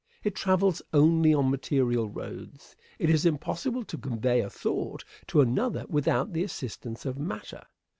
[0.23, 2.75] It travels only on material roads.
[2.97, 7.61] It is impossible to convey a thought to another without the assistance of matter.